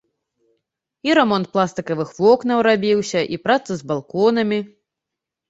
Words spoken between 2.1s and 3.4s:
вокнаў рабіўся,